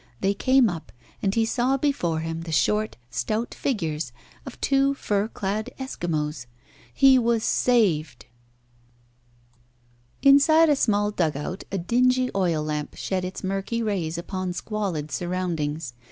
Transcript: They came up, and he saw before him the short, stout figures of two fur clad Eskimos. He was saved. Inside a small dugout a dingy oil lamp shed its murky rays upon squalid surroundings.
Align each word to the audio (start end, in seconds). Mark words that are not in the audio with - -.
They 0.21 0.33
came 0.33 0.67
up, 0.67 0.91
and 1.21 1.35
he 1.35 1.45
saw 1.45 1.77
before 1.77 2.21
him 2.21 2.41
the 2.41 2.51
short, 2.51 2.97
stout 3.11 3.53
figures 3.53 4.11
of 4.47 4.59
two 4.59 4.95
fur 4.95 5.27
clad 5.27 5.69
Eskimos. 5.79 6.47
He 6.91 7.19
was 7.19 7.43
saved. 7.43 8.25
Inside 10.23 10.69
a 10.69 10.75
small 10.75 11.11
dugout 11.11 11.65
a 11.71 11.77
dingy 11.77 12.31
oil 12.35 12.63
lamp 12.63 12.95
shed 12.95 13.23
its 13.23 13.43
murky 13.43 13.83
rays 13.83 14.17
upon 14.17 14.53
squalid 14.53 15.11
surroundings. 15.11 15.93